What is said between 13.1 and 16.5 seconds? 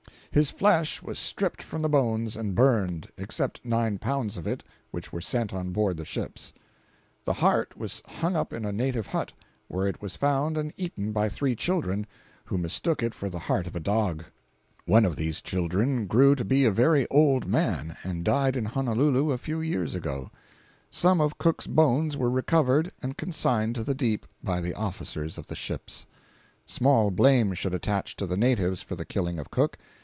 for the heart of a dog. One of these children grew to